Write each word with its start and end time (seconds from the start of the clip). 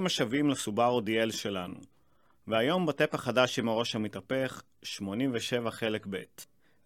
ברוכים 0.00 0.06
השבים 0.06 0.50
לסובארו 0.50 1.00
דיאל 1.00 1.30
שלנו. 1.30 1.74
והיום 2.46 2.86
בטפ 2.86 3.14
החדש 3.14 3.58
עם 3.58 3.68
הראש 3.68 3.94
המתהפך, 3.94 4.62
87 4.82 5.70
חלק 5.70 6.06
ב'. 6.10 6.22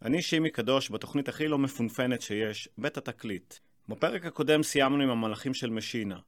אני 0.02 0.22
שימי 0.22 0.50
קדוש 0.50 0.90
בתוכנית 0.90 1.28
הכי 1.28 1.48
לא 1.48 1.58
מפונפנת 1.58 2.22
שיש, 2.22 2.68
בית 2.78 2.96
התקליט. 2.96 3.54
בפרק 3.88 4.26
הקודם 4.26 4.62
סיימנו 4.62 5.02
עם 5.02 5.10
המלאכים 5.10 5.54
של 5.54 5.70
משינה. 5.70 6.18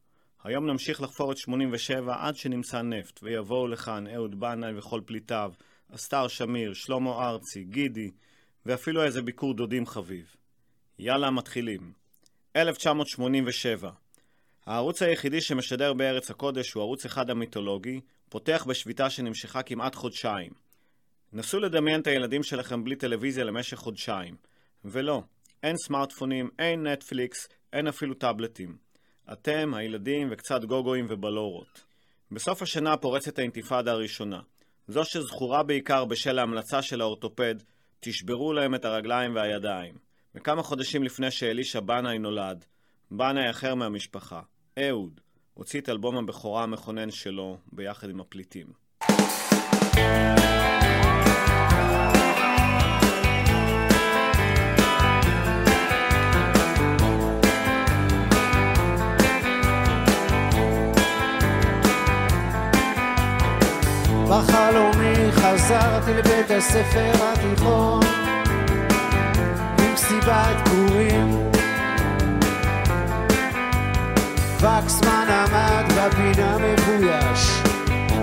היום 0.45 0.67
נמשיך 0.67 1.01
לחפור 1.01 1.33
את 1.33 1.37
87 1.37 2.17
עד 2.27 2.37
שנמצא 2.37 2.83
נפט, 2.83 3.21
ויבואו 3.23 3.69
לכאן 3.69 4.07
אהוד 4.15 4.41
בנאי 4.41 4.79
וכל 4.79 5.01
פליטיו, 5.07 5.53
אסתר 5.95 6.29
שמיר, 6.29 6.75
שלמה 6.75 7.29
ארצי, 7.29 7.65
גידי, 7.65 8.11
ואפילו 8.67 9.05
איזה 9.05 9.23
ביקור 9.23 9.55
דודים 9.55 9.87
חביב. 9.87 10.37
יאללה, 10.99 11.31
מתחילים. 11.31 11.93
1987 12.57 13.91
הערוץ 14.67 15.03
היחידי 15.03 15.41
שמשדר 15.41 15.93
בארץ 15.93 16.31
הקודש 16.31 16.73
הוא 16.73 16.83
ערוץ 16.83 17.05
אחד 17.05 17.31
המיתולוגי, 17.31 18.01
פותח 18.29 18.65
בשביתה 18.69 19.11
שנמשכה 19.11 19.63
כמעט 19.63 19.95
חודשיים. 19.95 20.53
נסו 21.33 21.61
לדמיין 21.61 22.01
את 22.01 22.07
הילדים 22.07 22.43
שלכם 22.43 22.85
בלי 22.85 22.97
טלוויזיה 22.97 23.45
למשך 23.45 23.77
חודשיים. 23.77 24.37
ולא, 24.85 25.23
אין 25.63 25.77
סמארטפונים, 25.77 26.51
אין 26.59 26.87
נטפליקס, 26.87 27.49
אין 27.73 27.87
אפילו 27.87 28.15
טאבלטים. 28.15 28.77
אתם, 29.33 29.75
הילדים 29.75 30.29
וקצת 30.31 30.65
גוגואים 30.65 31.07
ובלורות. 31.09 31.85
בסוף 32.31 32.63
השנה 32.63 32.97
פורצת 32.97 33.39
האינתיפאדה 33.39 33.93
הראשונה. 33.93 34.41
זו 34.89 35.05
שזכורה 35.05 35.63
בעיקר 35.63 36.05
בשל 36.05 36.39
ההמלצה 36.39 36.83
של 36.83 37.01
האורתופד, 37.01 37.55
תשברו 38.01 38.53
להם 38.53 38.75
את 38.75 38.85
הרגליים 38.85 39.35
והידיים. 39.35 39.95
וכמה 40.35 40.63
חודשים 40.63 41.03
לפני 41.03 41.31
שאלישע 41.31 41.81
בנאי 41.81 42.19
נולד, 42.19 42.65
בנאי 43.11 43.51
אחר 43.51 43.75
מהמשפחה, 43.75 44.41
אהוד, 44.79 45.21
הוציא 45.55 45.81
את 45.81 45.89
אלבום 45.89 46.17
הבכורה 46.17 46.63
המכונן 46.63 47.11
שלו 47.11 47.57
ביחד 47.73 48.11
עם 48.11 48.21
הפליטים. 48.21 48.67
בחלומי 64.31 65.33
חזרתי 65.33 66.15
לבית 66.15 66.51
הספר 66.51 67.13
התיכון 67.13 68.03
עם 69.79 69.95
מסיבת 69.95 70.69
פורים 70.69 71.56
וקסמן 74.61 75.27
עמד 75.29 75.93
בפינה 75.93 76.57
מבויש. 76.59 77.63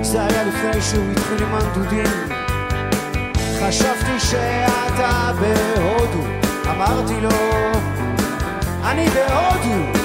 זה 0.02 0.26
היה 0.26 0.44
לפני 0.44 0.82
שהוא 0.82 1.12
התחיל 1.12 1.44
עם 1.44 1.56
הנדודים. 1.56 2.06
חשבתי 3.60 4.20
שאתה 4.20 5.32
בהודו 5.40 6.24
אמרתי 6.72 7.22
לו 7.22 7.30
אני 8.84 9.10
בהודו 9.10 10.00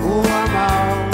הוא 0.00 0.26
אמר. 0.26 1.10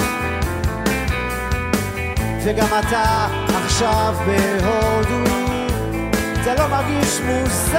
וגם 2.45 2.69
אתה 2.79 3.27
עכשיו 3.65 4.15
בהודו 4.27 5.31
זה 6.45 6.55
לא 6.55 6.69
מרגיש 6.69 7.21
מוזר. 7.21 7.79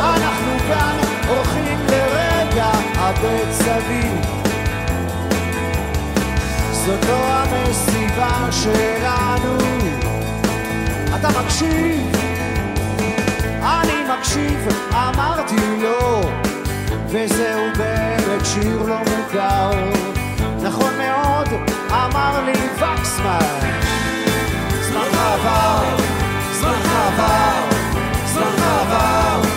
אנחנו 0.00 0.58
כאן 0.68 0.96
הולכים 1.28 1.78
לרגע 1.88 2.70
הבית 2.96 3.52
סביב 3.52 4.38
זאת 6.88 7.04
לא 7.08 7.32
המסיבה 7.32 8.48
שלנו. 8.50 9.56
אתה 11.16 11.28
מקשיב? 11.40 12.12
אני 13.62 13.92
מקשיב, 14.12 14.68
אמרתי 14.92 15.56
לו, 15.82 16.20
וזהו 17.08 17.64
באמת 17.76 18.46
שיר 18.46 18.82
לא 18.82 18.98
מוכר. 18.98 19.70
נכון 20.62 20.92
מאוד, 20.98 21.48
אמר 21.90 22.44
לי 22.44 22.68
וקסמן. 22.74 23.70
זמן 24.80 25.18
עבר, 25.18 25.84
זמן 26.52 26.82
עבר, 26.90 27.76
זמן 28.26 28.62
עבר, 28.62 29.47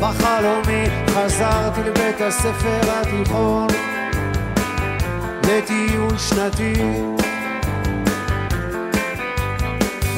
בחלומי 0.00 0.84
חזרתי 1.08 1.80
לבית 1.80 2.20
הספר 2.20 2.80
התיכון 2.88 3.66
לטיול 5.44 6.18
שנתי. 6.18 6.74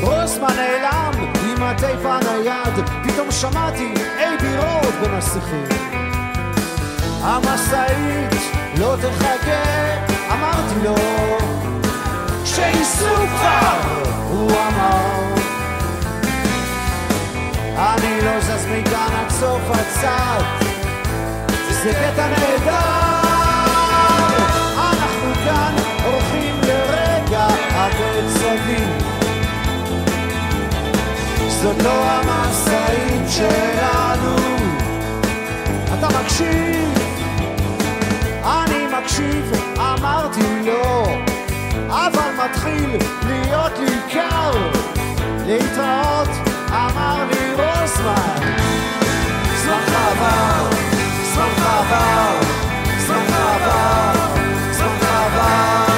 רוסמן 0.00 0.48
נעלם 0.56 1.12
עם 1.44 1.62
הטייפ 1.62 2.00
הנייד 2.04 2.88
פתאום 3.04 3.30
שמעתי 3.30 3.94
אי 4.18 4.36
בירות 4.40 4.94
בין 5.00 5.14
השיחים 5.14 5.66
המשאית 7.20 8.34
לא 8.78 8.96
תחכה 8.96 9.62
אמרתי 10.32 10.74
לו 10.84 10.94
שייסעו 12.44 13.16
כבר 13.16 13.78
הוא 14.28 14.50
אמר. 14.50 15.22
אני 17.76 18.11
לא 18.24 18.40
זז 18.40 18.66
מכאן 18.66 19.12
עד 19.20 19.30
סוף 19.30 19.60
הצד 19.70 20.42
זה 21.70 21.92
קטע 21.92 22.28
נהדר 22.28 23.22
אנחנו 24.76 25.34
כאן 25.44 25.74
הולכים 26.04 26.60
לרגע 26.62 27.46
הבית 27.70 28.24
סביב 28.28 29.12
זאת 31.48 31.82
לא 31.82 31.90
המשאית 31.90 33.30
שלנו. 33.30 34.36
אתה 35.98 36.08
מקשיב? 36.20 36.98
אני 38.44 38.86
מקשיב, 38.98 39.52
אמרתי 39.78 40.62
לו 40.66 41.04
אבל 41.88 42.44
מתחיל 42.44 42.96
להיות 43.26 43.78
לי 43.78 43.96
קר 44.12 44.52
להתראות 45.46 46.51
אמר 46.72 47.24
לי 47.24 47.52
רוסמן 47.52 48.42
זמן 49.56 49.94
עבר, 49.94 50.70
זמן 51.34 51.64
עבר, 51.64 52.40
זמן 52.98 53.34
עבר, 53.34 54.12
זמן 54.72 55.06
עבר 55.08 55.91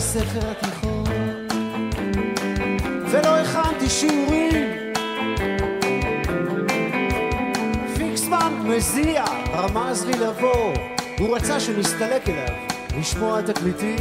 הספר 0.00 0.50
התיכון. 0.50 1.04
ולא 3.10 3.36
הכנתי 3.36 3.88
שיעורים. 3.88 4.92
פיקסמן 7.96 8.52
מזיע, 8.64 9.24
רמז 9.52 10.04
לי 10.06 10.12
לבוא. 10.12 10.74
הוא 11.18 11.36
רצה 11.36 11.60
שנסתלק 11.60 12.28
אליו 12.28 12.54
לשמוע 12.98 13.42
תקליטים 13.42 13.98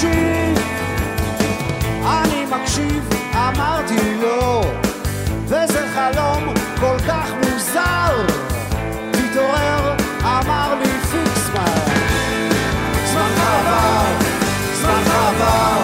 מקשיב? 0.00 0.58
אני 2.06 2.46
מקשיב, 2.46 3.08
אמרתי 3.34 4.14
לו 4.14 4.62
וזה 5.44 5.88
חלום 5.94 6.54
כל 6.80 6.98
כך 7.08 7.32
מוזר. 7.34 8.26
תתעורר, 9.10 9.96
אמר 10.22 10.74
לי 10.74 11.00
פיקסמן 11.00 11.80
זמן 13.04 13.32
עבר, 13.36 14.04
זמן 14.74 15.02
עבר, 15.06 15.79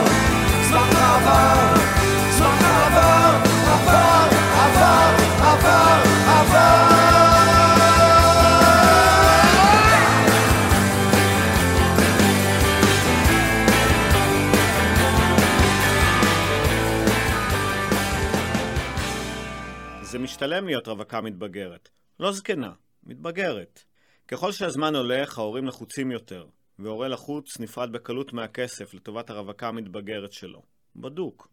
משתלם 20.36 20.66
להיות 20.66 20.88
רווקה 20.88 21.20
מתבגרת. 21.20 21.88
לא 22.20 22.32
זקנה, 22.32 22.72
מתבגרת. 23.04 23.84
ככל 24.28 24.52
שהזמן 24.52 24.94
הולך, 24.94 25.38
ההורים 25.38 25.66
לחוצים 25.66 26.10
יותר, 26.10 26.46
והורה 26.78 27.08
לחוץ 27.08 27.60
נפרד 27.60 27.92
בקלות 27.92 28.32
מהכסף 28.32 28.94
לטובת 28.94 29.30
הרווקה 29.30 29.68
המתבגרת 29.68 30.32
שלו. 30.32 30.62
בדוק. 30.96 31.48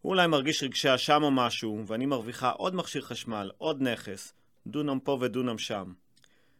הוא 0.00 0.10
אולי 0.10 0.26
מרגיש 0.26 0.62
רגשי 0.62 0.94
אשם 0.94 1.22
או 1.22 1.30
משהו, 1.30 1.82
ואני 1.86 2.06
מרוויחה 2.06 2.50
עוד 2.50 2.74
מכשיר 2.74 3.02
חשמל, 3.02 3.50
עוד 3.58 3.82
נכס, 3.82 4.32
דונם 4.66 4.98
פה 5.00 5.18
ודונם 5.20 5.58
שם. 5.58 5.92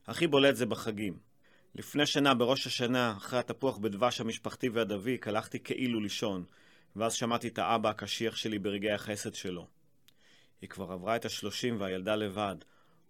הכי 0.06 0.26
בולט 0.26 0.56
זה 0.56 0.66
בחגים. 0.66 1.18
לפני 1.74 2.06
שנה, 2.06 2.34
בראש 2.34 2.66
השנה, 2.66 3.14
אחרי 3.16 3.38
התפוח 3.38 3.78
בדבש 3.78 4.20
המשפחתי 4.20 4.68
והדביק, 4.68 5.28
הלכתי 5.28 5.60
כאילו 5.60 6.00
לישון, 6.00 6.44
ואז 6.96 7.14
שמעתי 7.14 7.48
את 7.48 7.58
האבא 7.58 7.88
הקשיח 7.88 8.36
שלי 8.36 8.58
ברגעי 8.58 8.92
החסד 8.92 9.34
שלו. 9.34 9.75
היא 10.60 10.68
כבר 10.68 10.92
עברה 10.92 11.16
את 11.16 11.24
השלושים 11.24 11.80
והילדה 11.80 12.16
לבד. 12.16 12.56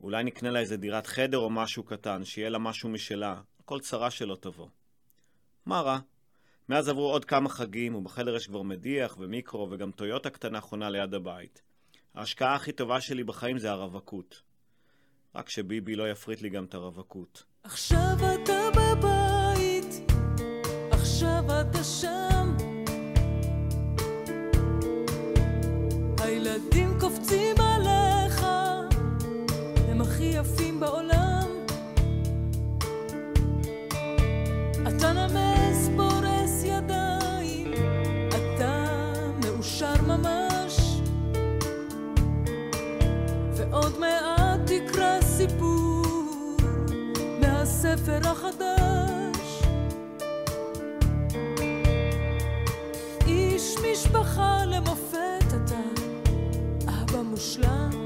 אולי 0.00 0.24
נקנה 0.24 0.50
לה 0.50 0.58
איזה 0.60 0.76
דירת 0.76 1.06
חדר 1.06 1.38
או 1.38 1.50
משהו 1.50 1.82
קטן, 1.82 2.24
שיהיה 2.24 2.48
לה 2.48 2.58
משהו 2.58 2.88
משלה. 2.88 3.40
כל 3.64 3.80
צרה 3.80 4.10
שלא 4.10 4.36
תבוא. 4.40 4.68
מה 5.66 5.80
רע? 5.80 5.98
מאז 6.68 6.88
עברו 6.88 7.10
עוד 7.10 7.24
כמה 7.24 7.48
חגים, 7.48 7.94
ובחדר 7.94 8.36
יש 8.36 8.46
כבר 8.46 8.62
מדיח 8.62 9.16
ומיקרו, 9.18 9.68
וגם 9.70 9.90
טויוטה 9.90 10.30
קטנה 10.30 10.60
חונה 10.60 10.90
ליד 10.90 11.14
הבית. 11.14 11.62
ההשקעה 12.14 12.54
הכי 12.54 12.72
טובה 12.72 13.00
שלי 13.00 13.24
בחיים 13.24 13.58
זה 13.58 13.70
הרווקות. 13.70 14.42
רק 15.34 15.48
שביבי 15.48 15.96
לא 15.96 16.10
יפריט 16.10 16.42
לי 16.42 16.50
גם 16.50 16.64
את 16.64 16.74
הרווקות. 16.74 17.44
עכשיו 17.62 18.35
החדש. 48.48 49.62
איש 53.26 53.74
משפחה 53.92 54.64
למופת 54.66 55.44
אתה, 55.48 55.80
אבא 56.88 57.22
מושלם. 57.22 58.05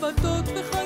שבתות 0.00 0.44
וחגים. 0.54 0.79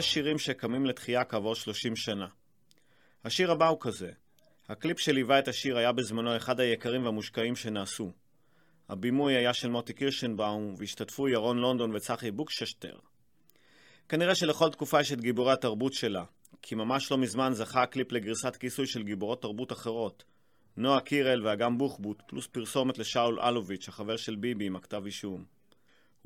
יש 0.00 0.12
שירים 0.12 0.38
שקמים 0.38 0.86
לתחייה 0.86 1.24
כעבור 1.24 1.54
30 1.54 1.96
שנה. 1.96 2.26
השיר 3.24 3.50
הבא 3.50 3.68
הוא 3.68 3.78
כזה. 3.80 4.10
הקליפ 4.68 4.98
שליווה 4.98 5.38
את 5.38 5.48
השיר 5.48 5.78
היה 5.78 5.92
בזמנו 5.92 6.36
אחד 6.36 6.60
היקרים 6.60 7.04
והמושקעים 7.04 7.56
שנעשו. 7.56 8.12
הבימוי 8.88 9.34
היה 9.34 9.54
של 9.54 9.68
מוטי 9.68 9.92
קירשנבאום, 9.92 10.74
והשתתפו 10.78 11.28
ירון 11.28 11.58
לונדון 11.58 11.96
וצחי 11.96 12.30
בוקששטר. 12.30 12.98
כנראה 14.08 14.34
שלכל 14.34 14.70
תקופה 14.70 15.00
יש 15.00 15.12
את 15.12 15.20
גיבורי 15.20 15.52
התרבות 15.52 15.92
שלה, 15.92 16.24
כי 16.62 16.74
ממש 16.74 17.10
לא 17.10 17.18
מזמן 17.18 17.52
זכה 17.52 17.82
הקליפ 17.82 18.12
לגרסת 18.12 18.56
כיסוי 18.56 18.86
של 18.86 19.02
גיבורות 19.02 19.42
תרבות 19.42 19.72
אחרות. 19.72 20.24
נועה 20.76 21.00
קירל 21.00 21.46
ואגם 21.46 21.78
בוחבוט, 21.78 22.22
פלוס 22.26 22.46
פרסומת 22.46 22.98
לשאול 22.98 23.40
אלוביץ', 23.40 23.88
החבר 23.88 24.16
של 24.16 24.36
ביבי 24.36 24.66
עם 24.66 24.76
הכתב 24.76 25.02
אישום. 25.04 25.44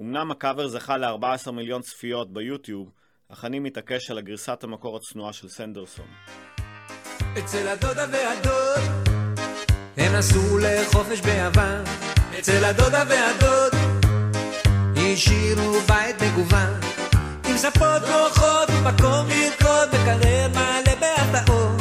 אמנם 0.00 0.30
הקאבר 0.30 0.68
זכה 0.68 0.96
ל-14 0.96 1.50
מיליון 1.50 1.82
צפיות 1.82 2.32
ביוטיוב, 2.32 2.92
אך 3.32 3.44
אני 3.44 3.58
מתעקש 3.58 4.10
על 4.10 4.18
הגרסת 4.18 4.64
המקור 4.64 4.96
הצנועה 4.96 5.32
של 5.32 5.48
סנדרסון. 5.48 6.06
אצל 7.38 7.68
הדודה 7.68 8.06
והדוד 8.12 8.80
הם 9.96 10.12
נסעו 10.14 10.58
לחופש 10.58 11.20
ביוון 11.20 11.84
אצל 12.38 12.64
הדודה 12.64 13.04
והדוד 13.08 13.72
השאירו 14.96 15.80
בית 15.80 16.22
מגוון. 16.22 16.80
עם 17.48 17.56
ספות 17.56 18.02
נוחות 18.02 18.70
ומקום 18.70 19.26
לרקוד 19.28 19.88
מקרר 19.88 20.48
מלא 20.48 20.94
בהפתעות. 21.00 21.80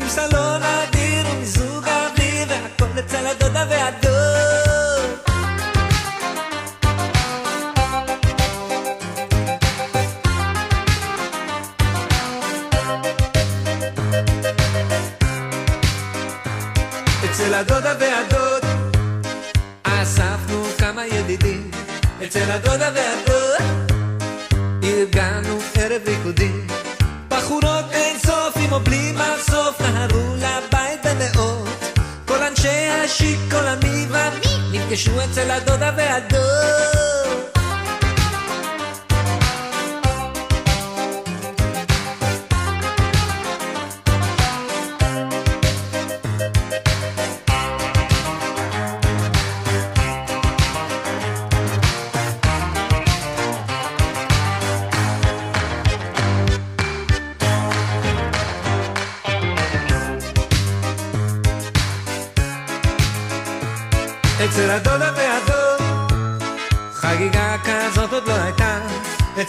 עם 0.00 0.08
סלון 0.08 0.62
אדיר 0.62 1.26
ומיזוג 1.30 1.84
אוויר 1.88 2.48
והכל 2.48 2.98
אצל 2.98 3.26
הדודה 3.26 3.66
והדוד 3.70 4.63
והדוד. 18.00 18.62
אספנו 19.82 20.64
כמה 20.78 21.06
ידידים 21.06 21.70
אצל 22.24 22.50
הדודה 22.50 22.90
והדוד. 22.94 23.88
ארגנו 24.82 25.58
ערב 25.74 26.02
ריקודים. 26.06 26.66
בחורות 27.28 27.84
אין 27.92 28.18
סוף 28.18 28.56
עם 28.56 28.72
או 28.72 28.80
בלי 28.80 29.12
מחשוף 29.12 29.80
נהרו 29.80 30.34
לבית 30.36 31.00
במאות. 31.04 31.98
כל 32.24 32.42
אנשי 32.42 32.88
השיק 33.04 33.38
כל 33.50 33.66
המי 33.66 34.06
ומי 34.08 34.78
נפגשו 34.78 35.24
אצל 35.24 35.50
הדודה 35.50 35.90
והדוד 35.96 37.23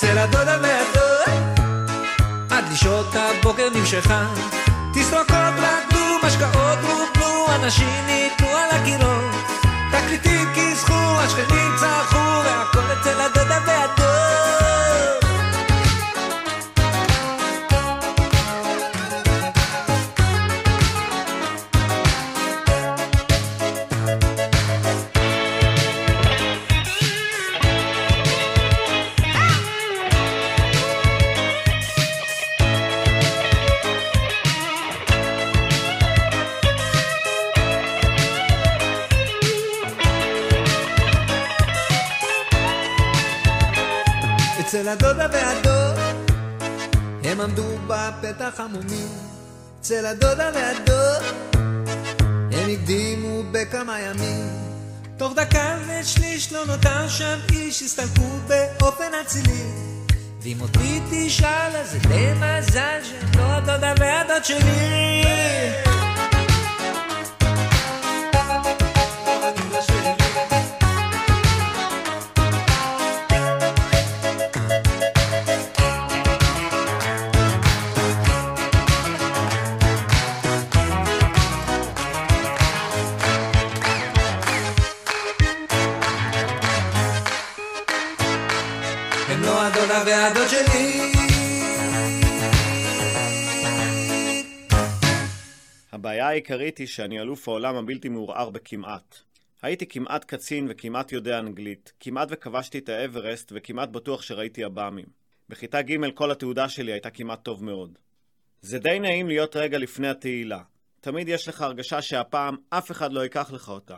אצל 0.06 0.18
הדודה 0.18 0.58
והדוד. 0.62 1.60
עד 2.50 2.64
לשעות 2.72 3.16
הבוקר 3.16 3.70
נמשכה. 3.76 4.26
תסרוקות 4.94 5.54
רקדו, 5.58 6.28
משקאות 6.28 6.80
רוקנו 6.82 7.46
אנשים 7.56 8.08
נתנו 8.08 8.48
על 8.48 8.70
הקירות. 8.72 9.36
תקליטים 9.92 10.48
כיסחו, 10.54 10.94
השכנים 10.94 11.75
בפתח 47.88 48.60
המומים. 48.60 49.08
אצל 49.80 50.06
הדודה 50.06 50.52
והדוד 50.54 51.24
הם 52.52 52.70
הקדימו 52.70 53.44
בכמה 53.52 54.00
ימים. 54.00 54.50
תוך 55.18 55.34
דקה 55.36 55.78
ושליש 55.88 56.54
לא 56.54 56.66
נותר 56.66 57.08
שם 57.10 57.40
איש 57.52 57.82
הסתלקו 57.82 58.38
באופן 58.48 59.12
אצילי. 59.22 59.64
ואם 60.42 60.62
אותי 60.62 61.02
תשאל 61.12 61.76
אז 61.76 61.92
זה 61.92 62.00
די 62.00 62.34
מזל 62.34 63.00
הדודה 63.40 63.94
והדוד 64.00 64.46
שלי 64.46 65.95
העיקרית 96.36 96.78
היא 96.78 96.88
שאני 96.88 97.20
אלוף 97.20 97.48
העולם 97.48 97.76
הבלתי 97.76 98.10
מעורער 98.10 98.50
בכמעט. 98.50 99.16
הייתי 99.62 99.86
כמעט 99.88 100.26
קצין 100.26 100.68
וכמעט 100.70 101.12
יודע 101.12 101.40
אנגלית, 101.40 101.94
כמעט 102.00 102.28
וכבשתי 102.32 102.78
את 102.78 102.90
האברסט 102.90 103.52
וכמעט 103.56 103.90
בטוח 103.90 104.22
שראיתי 104.22 104.64
עב"מים. 104.64 105.06
בכיתה 105.50 105.82
ג' 105.82 106.12
כל 106.14 106.32
התעודה 106.32 106.70
שלי 106.70 106.92
הייתה 106.92 107.10
כמעט 107.10 107.44
טוב 107.44 107.64
מאוד. 107.64 107.98
זה 108.62 108.80
די 108.80 109.00
נעים 109.00 109.28
להיות 109.28 109.56
רגע 109.56 109.78
לפני 109.78 110.08
התהילה. 110.08 110.62
תמיד 111.02 111.28
יש 111.28 111.48
לך 111.48 111.62
הרגשה 111.62 112.02
שהפעם 112.02 112.56
אף 112.70 112.92
אחד 112.92 113.14
לא 113.14 113.22
ייקח 113.22 113.52
לך 113.52 113.70
אותה. 113.70 113.98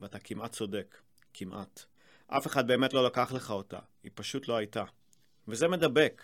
ואתה 0.00 0.18
כמעט 0.18 0.52
צודק. 0.52 0.96
כמעט. 1.34 1.84
אף 2.26 2.46
אחד 2.46 2.66
באמת 2.66 2.92
לא 2.92 3.04
לקח 3.04 3.32
לך 3.32 3.50
אותה. 3.50 3.78
היא 4.02 4.10
פשוט 4.14 4.48
לא 4.48 4.56
הייתה. 4.56 4.84
וזה 5.48 5.68
מדבק. 5.68 6.22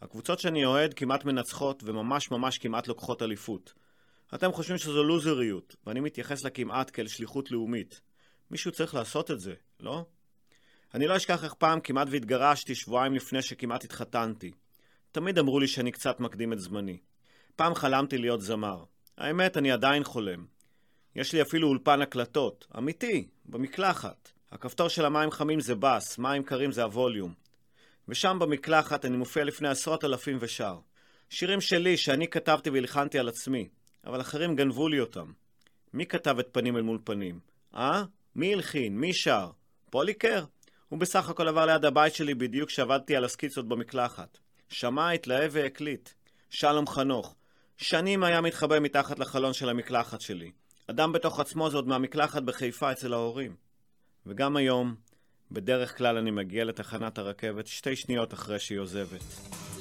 הקבוצות 0.00 0.38
שאני 0.38 0.64
אוהד 0.64 0.94
כמעט 0.94 1.24
מנצחות 1.24 1.82
וממש 1.86 2.30
ממש 2.30 2.58
כמעט 2.58 2.88
לוקחות 2.88 3.22
אליפות. 3.22 3.72
אתם 4.34 4.52
חושבים 4.52 4.78
שזו 4.78 5.04
לוזריות, 5.04 5.76
ואני 5.86 6.00
מתייחס 6.00 6.44
לכמעט 6.44 6.90
כאל 6.92 7.08
שליחות 7.08 7.50
לאומית. 7.50 8.00
מישהו 8.50 8.72
צריך 8.72 8.94
לעשות 8.94 9.30
את 9.30 9.40
זה, 9.40 9.54
לא? 9.80 10.04
אני 10.94 11.06
לא 11.06 11.16
אשכח 11.16 11.44
איך 11.44 11.54
פעם 11.54 11.80
כמעט 11.80 12.08
והתגרשתי 12.10 12.74
שבועיים 12.74 13.14
לפני 13.14 13.42
שכמעט 13.42 13.84
התחתנתי. 13.84 14.50
תמיד 15.12 15.38
אמרו 15.38 15.60
לי 15.60 15.68
שאני 15.68 15.92
קצת 15.92 16.20
מקדים 16.20 16.52
את 16.52 16.60
זמני. 16.60 16.98
פעם 17.56 17.74
חלמתי 17.74 18.18
להיות 18.18 18.40
זמר. 18.40 18.84
האמת, 19.18 19.56
אני 19.56 19.72
עדיין 19.72 20.04
חולם. 20.04 20.46
יש 21.16 21.32
לי 21.32 21.42
אפילו 21.42 21.68
אולפן 21.68 22.02
הקלטות, 22.02 22.66
אמיתי, 22.78 23.28
במקלחת. 23.44 24.30
הכפתור 24.52 24.88
של 24.88 25.04
המים 25.04 25.30
חמים 25.30 25.60
זה 25.60 25.74
בס, 25.74 26.18
מים 26.18 26.42
קרים 26.42 26.72
זה 26.72 26.82
הווליום. 26.82 27.34
ושם 28.08 28.38
במקלחת 28.40 29.04
אני 29.04 29.16
מופיע 29.16 29.44
לפני 29.44 29.68
עשרות 29.68 30.04
אלפים 30.04 30.38
ושר. 30.40 30.78
שירים 31.30 31.60
שלי 31.60 31.96
שאני 31.96 32.28
כתבתי 32.28 32.70
והלחנתי 32.70 33.18
על 33.18 33.28
עצמי, 33.28 33.68
אבל 34.06 34.20
אחרים 34.20 34.56
גנבו 34.56 34.88
לי 34.88 35.00
אותם. 35.00 35.32
מי 35.92 36.06
כתב 36.06 36.38
את 36.38 36.48
פנים 36.52 36.76
אל 36.76 36.82
מול 36.82 36.98
פנים? 37.04 37.40
אה? 37.74 38.04
מי 38.36 38.54
הלחין? 38.54 38.98
מי 38.98 39.12
שר? 39.12 39.50
פוליקר? 39.90 40.44
הוא 40.88 40.98
בסך 40.98 41.28
הכל 41.28 41.48
עבר 41.48 41.66
ליד 41.66 41.84
הבית 41.84 42.14
שלי 42.14 42.34
בדיוק 42.34 42.68
כשעבדתי 42.68 43.16
על 43.16 43.24
הסקיצות 43.24 43.68
במקלחת. 43.68 44.38
שמע, 44.68 45.10
התלהב 45.10 45.50
והקליט. 45.54 46.08
שלום 46.50 46.86
חנוך. 46.86 47.34
שנים 47.76 48.24
היה 48.24 48.40
מתחבא 48.40 48.78
מתחת 48.78 49.18
לחלון 49.18 49.52
של 49.52 49.68
המקלחת 49.68 50.20
שלי. 50.20 50.50
אדם 50.86 51.12
בתוך 51.12 51.40
עצמו 51.40 51.70
זה 51.70 51.76
עוד 51.76 51.88
מהמקלחת 51.88 52.42
בחיפה 52.42 52.92
אצל 52.92 53.12
ההורים. 53.12 53.56
וגם 54.26 54.56
היום, 54.56 54.94
בדרך 55.50 55.98
כלל 55.98 56.16
אני 56.16 56.30
מגיע 56.30 56.64
לתחנת 56.64 57.18
הרכבת 57.18 57.66
שתי 57.66 57.96
שניות 57.96 58.34
אחרי 58.34 58.58
שהיא 58.58 58.78
עוזבת. 58.78 59.24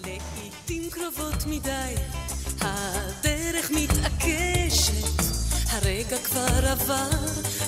לעתים 0.05 0.83
קרובות 0.91 1.45
מדי, 1.47 1.95
הדרך 2.61 3.71
מתעקשת, 3.71 5.21
הרגע 5.69 6.17
כבר 6.17 6.67
עבר, 6.67 7.09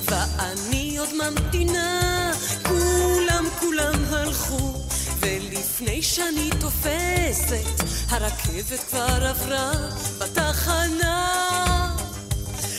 ואני 0.05 0.97
עוד 0.97 1.09
ממתינה, 1.13 2.31
כולם 2.63 3.45
כולם 3.59 4.03
הלכו, 4.09 4.73
ולפני 5.19 6.01
שאני 6.01 6.49
תופסת, 6.59 7.83
הרכבת 8.09 8.79
כבר 8.89 9.25
עברה 9.27 9.71
בתחנה. 10.19 11.27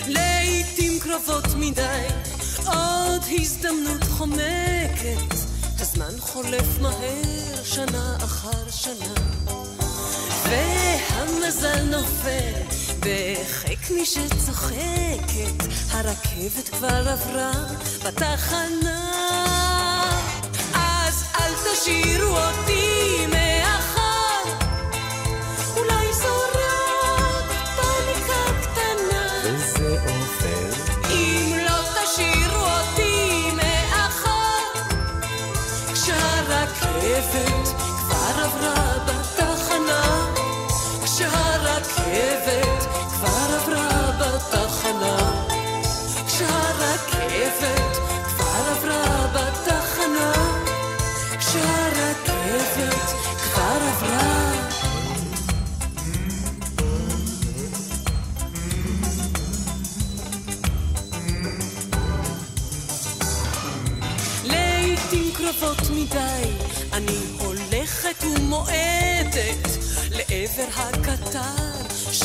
לעתים 0.08 1.00
קרובות 1.00 1.54
מדי, 1.56 2.06
עוד 2.66 3.22
הזדמנות 3.40 4.04
חומקת, 4.04 5.34
הזמן 5.80 6.20
חולף 6.20 6.78
מהר 6.80 7.64
שנה 7.64 8.16
אחר 8.24 8.70
שנה. 8.70 9.61
והמזל 10.52 11.82
נופל 11.82 12.52
בחיק 13.00 13.90
מי 13.90 14.06
שצוחקת, 14.06 15.64
הרכבת 15.90 16.68
כבר 16.68 17.08
עברה 17.08 17.52
בתחנה. 18.06 19.00
אז 20.74 21.24
אל 21.40 21.52
תשאירו 21.64 22.36
אותי 22.38 23.26
מאחר, 23.26 23.51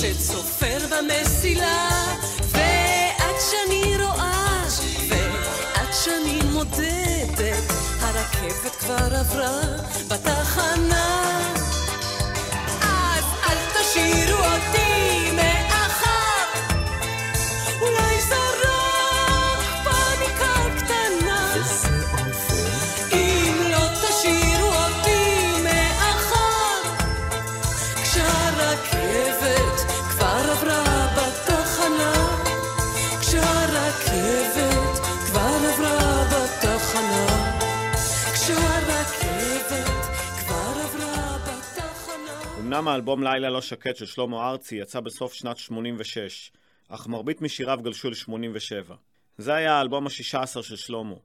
שצופר 0.02 0.78
במסילה 0.92 1.90
ועד 2.52 3.36
שאני 3.52 3.98
רואה 4.04 4.64
ועד 5.10 5.94
שאני 6.04 6.40
מודדת 6.52 7.72
הרכבת 8.02 8.76
כבר 8.80 9.16
עברה 9.16 9.62
בתחנה. 10.08 11.40
אז 12.82 13.24
אל 13.50 13.58
תשאירו 13.74 14.38
אותי 14.40 14.87
אמנם 42.68 42.88
האלבום 42.88 43.24
לילה 43.24 43.50
לא 43.50 43.62
שקט 43.62 43.96
של 43.96 44.06
שלמה 44.06 44.50
ארצי 44.50 44.76
יצא 44.76 45.00
בסוף 45.00 45.34
שנת 45.34 45.58
86, 45.58 46.52
אך 46.90 47.08
מרבית 47.08 47.42
משיריו 47.42 47.80
גלשו 47.82 48.10
ל-87. 48.10 48.94
זה 49.38 49.54
היה 49.54 49.74
האלבום 49.74 50.08
השישה 50.08 50.42
עשר 50.42 50.62
של 50.62 50.76
שלמה. 50.76 51.16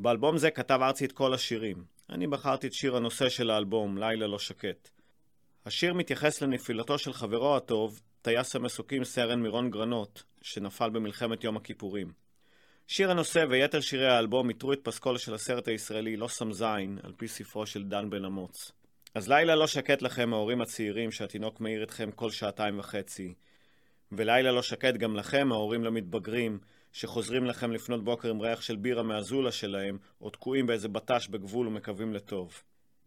באלבום 0.00 0.38
זה 0.38 0.50
כתב 0.50 0.78
ארצי 0.82 1.04
את 1.04 1.12
כל 1.12 1.34
השירים. 1.34 1.84
אני 2.10 2.26
בחרתי 2.26 2.66
את 2.66 2.72
שיר 2.72 2.96
הנושא 2.96 3.28
של 3.28 3.50
האלבום, 3.50 3.98
לילה 3.98 4.26
לא 4.26 4.38
שקט. 4.38 4.88
השיר 5.66 5.94
מתייחס 5.94 6.42
לנפילתו 6.42 6.98
של 6.98 7.12
חברו 7.12 7.56
הטוב, 7.56 8.00
טייס 8.22 8.56
המסוקים 8.56 9.04
סרן 9.04 9.42
מירון 9.42 9.70
גרנות, 9.70 10.22
שנפל 10.42 10.90
במלחמת 10.90 11.44
יום 11.44 11.56
הכיפורים. 11.56 12.12
שיר 12.86 13.10
הנושא 13.10 13.44
ויתר 13.50 13.80
שירי 13.80 14.08
האלבום 14.08 14.48
איתרו 14.48 14.72
את 14.72 14.80
פסקול 14.82 15.18
של 15.18 15.34
הסרט 15.34 15.68
הישראלי 15.68 16.16
"לא 16.16 16.28
שם 16.28 16.52
זין", 16.52 16.98
על 17.02 17.12
פי 17.16 17.28
ספרו 17.28 17.66
של 17.66 17.84
דן 17.84 18.10
בן 18.10 18.24
אמוץ. 18.24 18.72
אז 19.16 19.28
לילה 19.28 19.54
לא 19.54 19.66
שקט 19.66 20.02
לכם, 20.02 20.32
ההורים 20.32 20.60
הצעירים, 20.60 21.10
שהתינוק 21.10 21.60
מעיר 21.60 21.82
אתכם 21.82 22.10
כל 22.10 22.30
שעתיים 22.30 22.78
וחצי. 22.78 23.34
ולילה 24.12 24.52
לא 24.52 24.62
שקט 24.62 24.94
גם 24.94 25.16
לכם, 25.16 25.48
ההורים 25.52 25.84
למתבגרים, 25.84 26.58
שחוזרים 26.92 27.44
לכם 27.44 27.72
לפנות 27.72 28.04
בוקר 28.04 28.30
עם 28.30 28.40
ריח 28.40 28.60
של 28.60 28.76
בירה 28.76 29.02
מהזולה 29.02 29.52
שלהם, 29.52 29.98
או 30.20 30.30
תקועים 30.30 30.66
באיזה 30.66 30.88
בט"ש 30.88 31.28
בגבול 31.28 31.68
ומקווים 31.68 32.14
לטוב. 32.14 32.62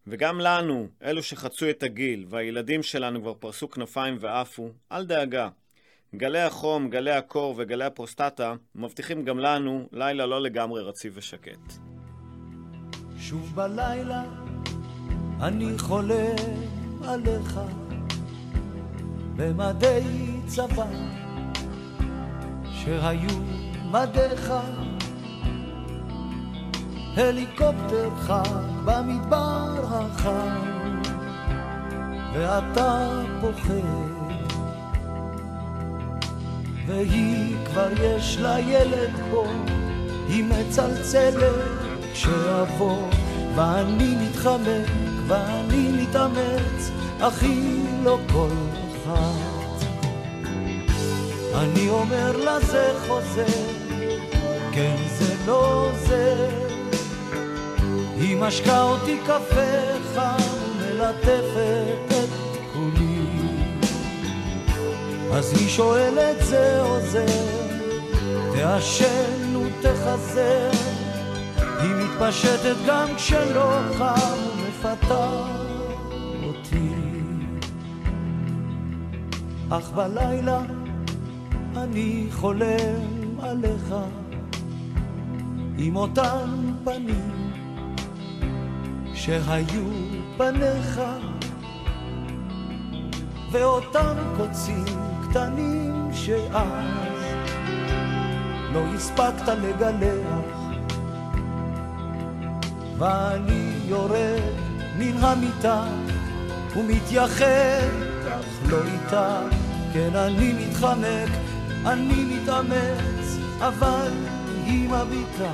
וגם 0.08 0.40
לנו, 0.40 0.88
אלו 1.04 1.24
שחצו 1.24 1.70
את 1.70 1.84
הגיל, 1.84 2.26
והילדים 2.30 2.84
שלנו 2.84 3.22
כבר 3.22 3.34
פרסו 3.34 3.70
כנפיים 3.70 4.18
ועפו, 4.20 4.70
אל 4.92 5.06
דאגה. 5.06 5.50
גלי 6.16 6.42
החום, 6.42 6.90
גלי 6.90 7.12
הקור 7.12 7.56
וגלי 7.58 7.86
הפרוסטטה 7.86 8.56
מבטיחים 8.76 9.26
גם 9.26 9.40
לנו 9.40 9.90
לילה 9.92 10.26
לא 10.26 10.42
לגמרי 10.42 10.82
רציף 10.82 11.14
ושקט. 11.16 11.74
שוב 13.20 13.56
בלילה 13.56 14.24
אני 15.42 15.80
חולם 15.80 16.36
עליך 17.08 17.60
במדי 19.36 20.02
צבא 20.48 20.86
שהיו 22.72 23.40
מדיך. 23.92 24.54
הליקופטר 27.18 28.10
חם 28.20 28.84
במדבר 28.86 29.86
החם 29.86 31.02
ואתה 32.34 33.22
פוחד. 33.42 34.20
והיא 36.86 37.56
כבר 37.66 37.90
יש 38.04 38.38
לה 38.38 38.60
ילד 38.60 39.14
פה 39.32 39.46
היא 40.28 40.44
מצלצלת 40.44 41.54
כשיבוא 42.14 43.10
ואני 43.56 44.16
מתחמק 44.16 45.09
ואני 45.30 45.92
מתאמץ 45.92 46.92
היא 47.42 48.04
לא 48.04 48.20
כל 48.32 48.50
אחת 48.92 49.60
אני 51.56 51.90
אומר 51.90 52.38
לה 52.38 52.60
זה 52.60 52.94
חוזר. 53.08 53.46
כן 54.72 54.96
זה 55.18 55.36
לא 55.48 55.92
זה 56.08 56.50
היא 58.16 58.38
משקה 58.38 58.82
אותי 58.82 59.18
קפה 59.24 59.98
חם 60.16 60.38
ומלטפת 60.80 62.08
את 62.08 62.30
כולי. 62.74 63.20
אז 65.34 65.54
היא 65.54 65.70
שואלת 65.70 66.46
זה 66.46 66.82
או 66.82 67.00
זה 67.00 67.26
תעשן 68.56 69.56
ותחזר 69.56 70.70
היא 71.80 71.92
מתפשטת 71.96 72.76
גם 72.88 73.08
כשלא 73.16 73.80
חם 73.98 74.59
ומפתה 74.82 75.30
אותי. 76.44 76.90
אך 79.70 79.92
בלילה 79.92 80.62
אני 81.78 82.28
חולם 82.32 83.40
עליך 83.42 83.96
עם 85.78 85.96
אותן 85.96 86.74
פנים 86.84 87.52
שהיו 89.14 89.84
פניך. 90.38 91.02
ואותם 93.52 94.16
קוצים 94.38 94.86
קטנים 95.30 96.10
שאז 96.14 97.24
לא 98.74 98.80
הספקת 98.96 99.48
לגלח. 99.48 100.60
ואני 102.98 103.74
יורד 103.88 104.69
מן 105.00 105.18
המיטה 105.18 105.84
ומתייחד, 106.76 107.90
אך 108.28 108.72
לא 108.72 108.78
איתה. 108.94 109.42
כן, 109.94 110.16
אני 110.16 110.54
מתחמק, 110.54 111.30
אני 111.86 112.24
מתאמץ, 112.24 113.38
אבל 113.60 114.12
היא 114.66 114.90
מביטה. 114.90 115.52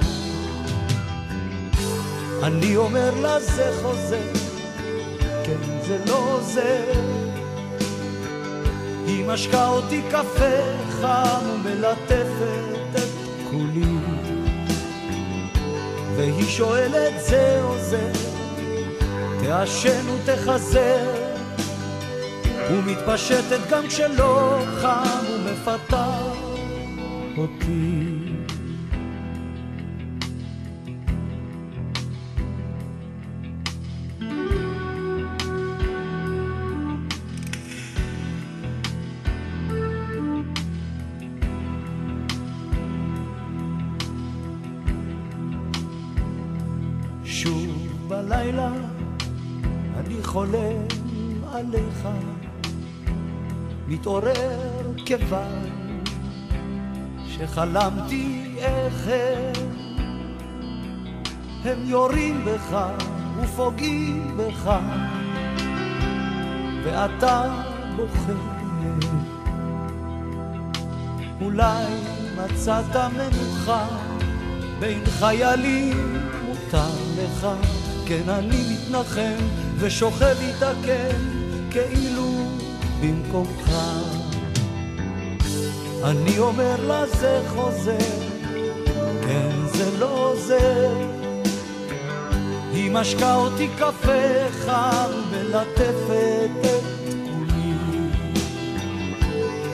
אני 2.43 2.75
אומר 2.75 3.21
לה 3.21 3.39
זה 3.39 3.71
חוזר, 3.81 4.33
כן, 5.43 5.79
זה 5.87 5.97
לא 6.07 6.39
זה. 6.41 6.85
היא 9.07 9.25
משקה 9.25 9.67
אותי 9.67 10.01
קפה 10.11 10.55
חם 11.01 11.49
ומלטפת 11.49 12.95
את 12.95 13.09
כולי. 13.51 13.85
והיא 16.15 16.45
שואלת 16.45 17.13
זה 17.19 17.59
או 17.63 17.77
זה, 17.79 18.24
תעשן 19.47 20.09
ותחזר, 20.09 21.05
ומתפשטת 22.71 23.69
גם 23.69 23.87
כשלא 23.87 24.59
חם 24.81 25.25
ומפתה 25.29 26.17
אותי. 27.37 28.04
מתעורר 54.05 54.93
כיוון 55.05 56.03
שחלמתי 57.27 58.55
איך 58.57 59.07
הם, 59.07 59.69
הם 61.63 61.77
יורים 61.85 62.45
בך 62.45 62.77
ופוגעים 63.41 64.37
בך, 64.37 64.71
ואתה 66.83 67.63
בוכה. 67.95 68.31
אולי 71.41 71.85
מצאת 72.37 72.95
מנוחה 72.95 73.87
בין 74.79 75.01
חיילים 75.05 76.19
מותר 76.45 76.93
לך, 77.17 77.47
כן 78.05 78.29
אני 78.29 78.63
מתנחם 78.73 79.43
ושוכב 79.79 80.35
איתה 80.41 80.71
כן, 80.83 81.17
כאילו 81.71 82.44
במקומך. 83.05 83.71
אני 86.03 86.37
אומר 86.37 86.75
לה 86.87 87.05
זה 87.05 87.41
חוזר, 87.47 87.97
כן 89.21 89.65
זה 89.65 89.97
לא 89.99 90.31
עוזר. 90.31 90.91
היא 92.71 92.91
משקה 92.91 93.35
אותי 93.35 93.67
קפה 93.77 94.49
חם 94.65 95.11
מלטפת 95.31 96.49
את 96.61 97.13
כולי, 97.25 97.73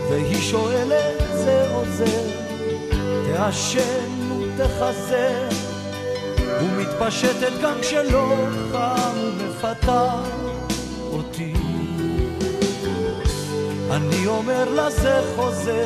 והיא 0.09 0.41
שואלת 0.41 1.21
זה 1.33 1.67
עוזר, 1.73 2.27
תעשן 3.25 4.31
ותחזר. 4.31 5.49
ומתפשטת 6.63 7.51
גם 7.63 7.75
כשלא 7.81 8.35
חם 8.71 9.17
ומפתה 9.17 10.23
אותי. 11.11 11.70
אני 13.91 14.27
אומר 14.27 14.69
לה 14.69 14.89
זה 14.89 15.21
חוזר, 15.35 15.83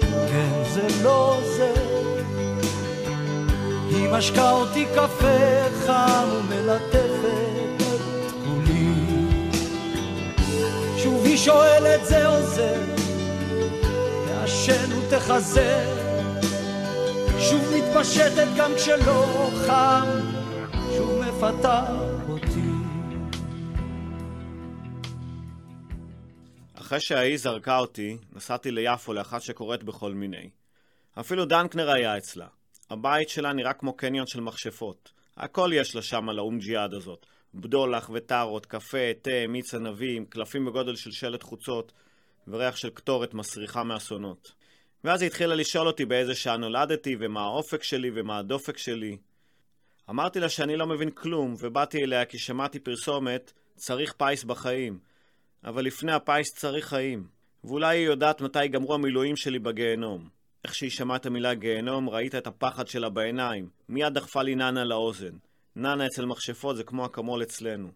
כן 0.00 0.62
זה 0.72 0.88
לא 1.02 1.38
זה. 1.56 1.72
היא 3.88 4.08
משקה 4.10 4.50
אותי 4.50 4.86
קפה 4.94 5.68
חם 5.86 6.28
ומלטפת 6.32 7.80
את 7.80 8.32
כולי. 8.44 8.94
שוב 10.96 11.24
היא 11.24 11.36
שואלת 11.36 12.06
זה 12.06 12.26
עוזר, 12.26 12.80
תעשן 14.26 14.98
ותחזר. 14.98 16.02
שוב 17.38 17.74
מתפשטת 17.76 18.48
גם 18.56 18.70
כשלא 18.76 19.50
חם, 19.66 20.06
שוב 20.96 21.20
מפתה 21.20 21.84
אחרי 26.92 27.00
שההיא 27.00 27.36
זרקה 27.36 27.78
אותי, 27.78 28.16
נסעתי 28.32 28.70
ליפו 28.70 29.12
לאחת 29.12 29.42
שקוראת 29.42 29.82
בכל 29.82 30.12
מיני. 30.12 30.50
אפילו 31.20 31.44
דנקנר 31.44 31.90
היה 31.90 32.18
אצלה. 32.18 32.46
הבית 32.90 33.28
שלה 33.28 33.52
נראה 33.52 33.72
כמו 33.72 33.96
קניון 33.96 34.26
של 34.26 34.40
מכשפות. 34.40 35.12
הכל 35.36 35.70
יש 35.74 35.94
לה 35.94 36.02
שם 36.02 36.28
על 36.28 36.38
האומג'יאד 36.38 36.94
הזאת. 36.94 37.26
בדולח 37.54 38.10
וטארות, 38.12 38.66
קפה, 38.66 39.14
תה, 39.22 39.30
מיץ 39.48 39.74
ענבים, 39.74 40.26
קלפים 40.26 40.64
בגודל 40.64 40.96
של 40.96 41.10
שלט 41.10 41.42
חוצות, 41.42 41.92
וריח 42.48 42.76
של 42.76 42.90
קטורת 42.90 43.34
מסריחה 43.34 43.84
מאסונות. 43.84 44.52
ואז 45.04 45.22
היא 45.22 45.26
התחילה 45.26 45.54
לשאול 45.54 45.86
אותי 45.86 46.04
באיזה 46.04 46.34
שעה 46.34 46.56
נולדתי, 46.56 47.16
ומה 47.20 47.40
האופק 47.40 47.82
שלי, 47.82 48.10
ומה 48.14 48.38
הדופק 48.38 48.78
שלי. 48.78 49.16
אמרתי 50.10 50.40
לה 50.40 50.48
שאני 50.48 50.76
לא 50.76 50.86
מבין 50.86 51.10
כלום, 51.10 51.54
ובאתי 51.58 52.04
אליה 52.04 52.24
כי 52.24 52.38
שמעתי 52.38 52.78
פרסומת, 52.78 53.52
צריך 53.76 54.12
פיס 54.12 54.44
בחיים. 54.44 55.11
אבל 55.64 55.84
לפני 55.84 56.12
הפיס 56.12 56.54
צריך 56.54 56.86
חיים. 56.86 57.26
ואולי 57.64 57.98
היא 57.98 58.06
יודעת 58.06 58.40
מתי 58.40 58.62
ייגמרו 58.62 58.94
המילואים 58.94 59.36
שלי 59.36 59.58
בגיהנום. 59.58 60.28
איך 60.64 60.74
שהיא 60.74 60.90
שמעה 60.90 61.16
את 61.16 61.26
המילה 61.26 61.54
גיהנום, 61.54 62.08
ראית 62.08 62.34
את 62.34 62.46
הפחד 62.46 62.88
שלה 62.88 63.08
בעיניים. 63.08 63.68
מיד 63.88 64.14
דחפה 64.14 64.42
לי 64.42 64.54
ננה 64.54 64.84
לאוזן. 64.84 65.36
ננה 65.76 66.06
אצל 66.06 66.24
מכשפות 66.24 66.76
זה 66.76 66.84
כמו 66.84 67.06
אקמול 67.06 67.42
אצלנו. 67.42 67.88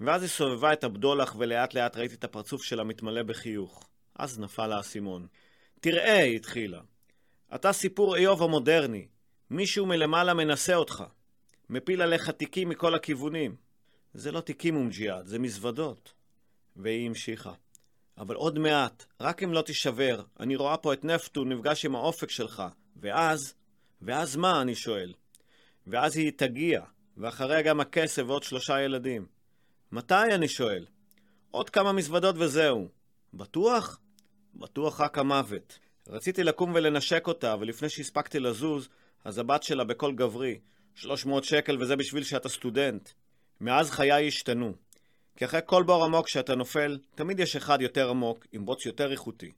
ואז 0.00 0.22
היא 0.22 0.30
סובבה 0.30 0.72
את 0.72 0.84
הבדולח 0.84 1.34
ולאט 1.38 1.74
לאט 1.74 1.96
ראיתי 1.96 2.14
את 2.14 2.24
הפרצוף 2.24 2.62
שלה 2.62 2.84
מתמלא 2.84 3.22
בחיוך. 3.22 3.88
אז 4.18 4.38
נפל 4.38 4.72
האסימון. 4.72 5.26
תראה, 5.80 6.22
היא 6.22 6.36
התחילה. 6.36 6.80
אתה 7.54 7.72
סיפור 7.72 8.16
איוב 8.16 8.42
המודרני. 8.42 9.06
מישהו 9.50 9.86
מלמעלה 9.86 10.34
מנסה 10.34 10.74
אותך. 10.74 11.04
מפיל 11.70 12.02
עליך 12.02 12.30
תיקים 12.30 12.68
מכל 12.68 12.94
הכיוונים. 12.94 13.56
זה 14.14 14.32
לא 14.32 14.40
תיקים 14.40 14.76
אומג'יאד, 14.76 15.26
זה 15.26 15.38
מזוודות. 15.38 16.17
והיא 16.78 17.06
המשיכה. 17.06 17.52
אבל 18.18 18.34
עוד 18.34 18.58
מעט, 18.58 19.04
רק 19.20 19.42
אם 19.42 19.52
לא 19.52 19.62
תישבר, 19.62 20.22
אני 20.40 20.56
רואה 20.56 20.76
פה 20.76 20.92
את 20.92 21.04
נפטון 21.04 21.52
נפגש 21.52 21.84
עם 21.84 21.96
האופק 21.96 22.30
שלך, 22.30 22.62
ואז... 22.96 23.54
ואז 24.02 24.36
מה? 24.36 24.62
אני 24.62 24.74
שואל. 24.74 25.12
ואז 25.86 26.16
היא 26.16 26.32
תגיע, 26.36 26.82
ואחריה 27.16 27.62
גם 27.62 27.80
הכסף 27.80 28.22
ועוד 28.26 28.42
שלושה 28.42 28.80
ילדים. 28.80 29.26
מתי? 29.92 30.14
אני 30.34 30.48
שואל. 30.48 30.86
עוד 31.50 31.70
כמה 31.70 31.92
מזוודות 31.92 32.34
וזהו. 32.38 32.88
בטוח? 33.34 34.00
בטוח 34.54 35.00
רק 35.00 35.18
המוות. 35.18 35.78
רציתי 36.08 36.44
לקום 36.44 36.72
ולנשק 36.74 37.26
אותה, 37.26 37.56
ולפני 37.60 37.88
שהספקתי 37.88 38.40
לזוז, 38.40 38.88
אז 39.24 39.38
הבת 39.38 39.62
שלה 39.62 39.84
בקול 39.84 40.14
גברי, 40.14 40.58
300 40.94 41.44
שקל 41.44 41.82
וזה 41.82 41.96
בשביל 41.96 42.22
שאתה 42.24 42.48
סטודנט. 42.48 43.08
מאז 43.60 43.90
חיי 43.90 44.28
השתנו. 44.28 44.72
כי 45.38 45.44
אחרי 45.44 45.60
כל 45.66 45.82
בור 45.82 46.04
עמוק 46.04 46.28
שאתה 46.28 46.54
נופל, 46.54 46.98
תמיד 47.14 47.40
יש 47.40 47.56
אחד 47.56 47.82
יותר 47.82 48.10
עמוק, 48.10 48.46
עם 48.52 48.64
בוץ 48.64 48.86
יותר 48.86 49.12
איכותי. 49.12 49.52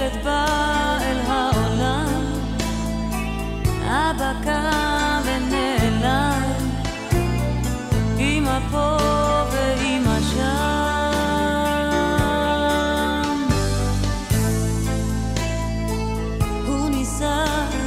ילד 0.00 0.24
בא 0.24 0.98
אל 1.02 1.20
העולם, 1.26 2.24
אבא 3.84 4.32
קם 4.44 5.20
ונעלם, 5.24 6.42
אמא 8.18 8.58
פה 8.70 8.96
ואמא 9.52 10.20
שם. 10.20 10.40
הוא 16.66 16.90
ניסה 16.90 17.44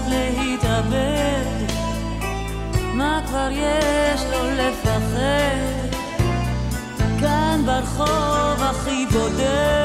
להתאבד, 0.08 1.66
מה 2.94 3.22
כבר 3.28 3.50
יש 3.52 4.22
לו 4.32 4.52
לפחד? 4.52 5.94
כאן 7.20 7.62
ברחוב 7.66 8.62
הכי 8.62 9.06
בודד. 9.06 9.83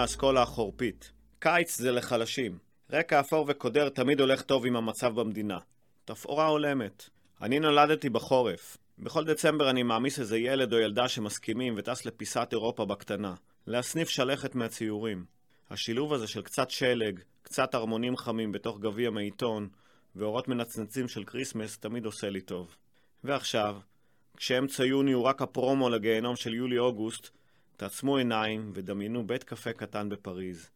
מהאסכולה 0.00 0.42
החורפית. 0.42 1.12
קיץ 1.38 1.76
זה 1.76 1.92
לחלשים. 1.92 2.58
רקע 2.92 3.20
אפור 3.20 3.44
וקודר 3.48 3.88
תמיד 3.88 4.20
הולך 4.20 4.42
טוב 4.42 4.66
עם 4.66 4.76
המצב 4.76 5.20
במדינה. 5.20 5.58
תפאורה 6.04 6.46
הולמת. 6.46 7.08
אני 7.42 7.60
נולדתי 7.60 8.08
בחורף. 8.08 8.76
בכל 8.98 9.24
דצמבר 9.24 9.70
אני 9.70 9.82
מעמיס 9.82 10.18
איזה 10.18 10.38
ילד 10.38 10.72
או 10.72 10.78
ילדה 10.78 11.08
שמסכימים 11.08 11.74
וטס 11.76 12.04
לפיסת 12.06 12.48
אירופה 12.52 12.84
בקטנה. 12.84 13.34
להסניף 13.66 14.08
שלכת 14.08 14.54
מהציורים. 14.54 15.24
השילוב 15.70 16.12
הזה 16.12 16.26
של 16.26 16.42
קצת 16.42 16.70
שלג, 16.70 17.20
קצת 17.42 17.74
ערמונים 17.74 18.16
חמים 18.16 18.52
בתוך 18.52 18.80
גביע 18.80 19.10
מעיתון, 19.10 19.68
ואורות 20.16 20.48
מנצנצים 20.48 21.08
של 21.08 21.24
כריסמס 21.24 21.78
תמיד 21.78 22.04
עושה 22.04 22.30
לי 22.30 22.40
טוב. 22.40 22.76
ועכשיו, 23.24 23.76
כשאמצע 24.36 24.84
יוני 24.84 25.12
הוא 25.12 25.24
רק 25.24 25.42
הפרומו 25.42 25.88
לגיהנום 25.88 26.36
של 26.36 26.54
יולי-אוגוסט, 26.54 27.30
תעצמו 27.80 28.16
עיניים 28.16 28.70
ודמיינו 28.74 29.26
בית 29.26 29.44
קפה 29.44 29.72
קטן 29.72 30.08
בפריז. 30.08 30.70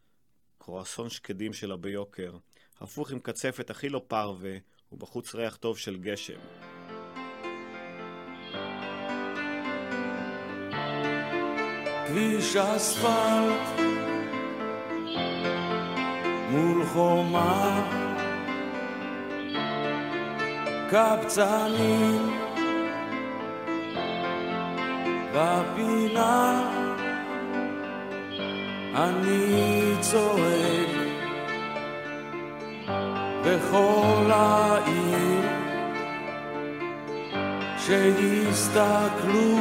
קרואסון 0.59 1.11
שקדים 1.11 1.53
שלה 1.53 1.77
ביוקר, 1.77 2.37
הפוך 2.81 3.11
עם 3.11 3.19
קצפת 3.19 3.71
הכי 3.71 3.89
לא 3.89 4.03
פרווה, 4.07 4.57
ובחוץ 4.93 5.35
ריח 5.35 5.57
טוב 5.57 5.79
של 5.79 5.97
גשם. 5.97 6.39
כביש 12.07 12.57
אספלט 12.57 13.81
מול 16.51 16.87
חומה 16.87 17.91
קבצנים 20.91 22.41
בפינה 25.35 26.94
אני 28.97 29.95
צועק 30.01 30.89
בכל 33.45 34.31
העיר 34.31 35.41
שיסתכלו 37.79 39.57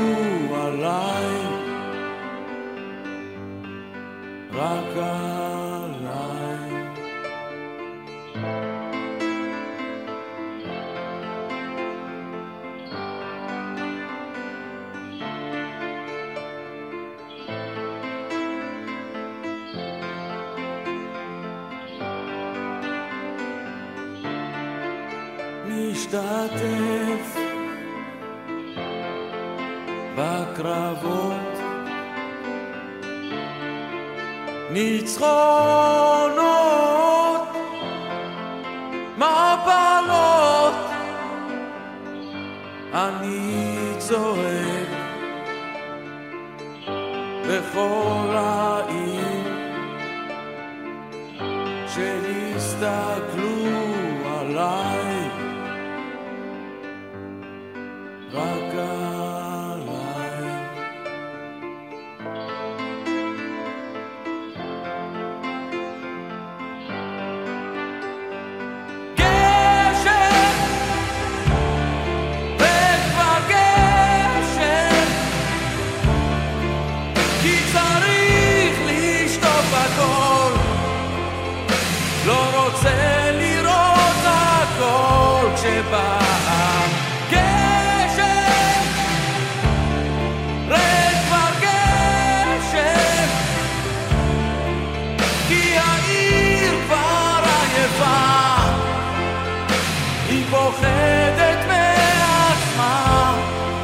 היא 100.34 100.46
פוחדת 100.50 101.60
מעצמה, 101.68 103.36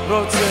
רוצה 0.10 0.49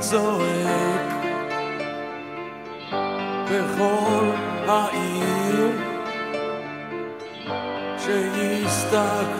צועק 0.00 1.10
בכל 3.44 4.30
העיר 4.68 5.70
שיסתכלו 7.98 9.39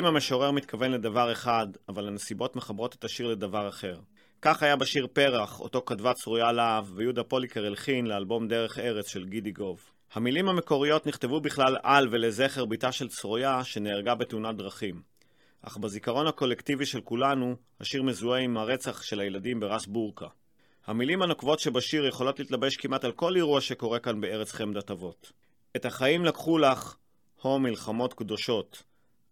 לעתים 0.00 0.14
המשורר 0.14 0.50
מתכוון 0.50 0.90
לדבר 0.90 1.32
אחד, 1.32 1.66
אבל 1.88 2.08
הנסיבות 2.08 2.56
מחברות 2.56 2.94
את 2.94 3.04
השיר 3.04 3.26
לדבר 3.26 3.68
אחר. 3.68 3.98
כך 4.42 4.62
היה 4.62 4.76
בשיר 4.76 5.06
פרח, 5.12 5.60
אותו 5.60 5.82
כתבה 5.86 6.14
צרויה 6.14 6.52
להב, 6.52 6.84
ויהודה 6.94 7.22
פוליקר 7.22 7.66
הלחין 7.66 8.06
לאלבום 8.06 8.48
דרך 8.48 8.78
ארץ 8.78 9.08
של 9.08 9.24
גידי 9.24 9.50
גוב. 9.50 9.80
המילים 10.12 10.48
המקוריות 10.48 11.06
נכתבו 11.06 11.40
בכלל 11.40 11.76
על 11.82 12.08
ולזכר 12.10 12.64
בתה 12.64 12.92
של 12.92 13.08
צרויה 13.08 13.64
שנהרגה 13.64 14.14
בתאונת 14.14 14.56
דרכים. 14.56 15.02
אך 15.62 15.76
בזיכרון 15.76 16.26
הקולקטיבי 16.26 16.86
של 16.86 17.00
כולנו, 17.00 17.56
השיר 17.80 18.02
מזוהה 18.02 18.40
עם 18.40 18.56
הרצח 18.56 19.02
של 19.02 19.20
הילדים 19.20 19.60
ברס 19.60 19.86
בורקה. 19.86 20.26
המילים 20.86 21.22
הנוקבות 21.22 21.60
שבשיר 21.60 22.06
יכולות 22.06 22.38
להתלבש 22.38 22.76
כמעט 22.76 23.04
על 23.04 23.12
כל 23.12 23.36
אירוע 23.36 23.60
שקורה 23.60 23.98
כאן 23.98 24.20
בארץ 24.20 24.52
חמדת 24.52 24.90
אבות. 24.90 25.32
את 25.76 25.84
החיים 25.84 26.24
לקחו 26.24 26.58
לך, 26.58 26.94
הו 27.42 27.58
מלחמות 27.58 28.14
קדושות. 28.14 28.89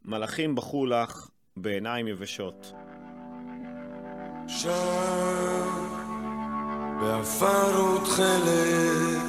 מלאכים 0.08 0.54
בכו 0.54 0.86
לך 0.86 1.28
בעיניים 1.56 2.08
יבשות. 2.08 2.72
שם 4.46 4.70
בעפר 7.00 7.84
ותכלת. 7.94 9.28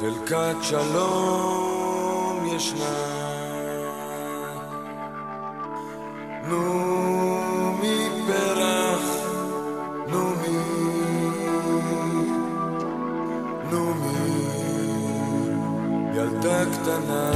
חלקת 0.00 0.56
שלום 0.62 2.46
ישנה. 2.56 3.22
נו 6.48 7.71
ילדה 16.42 16.64
קטנה. 16.72 17.32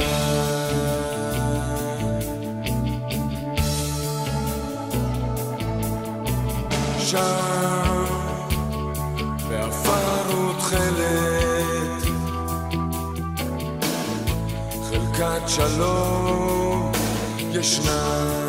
שם 6.99 8.03
בעפר 9.49 10.39
ותכלת 10.39 12.03
חלקת 14.89 15.41
שלום 15.47 16.91
ישנה 17.51 18.46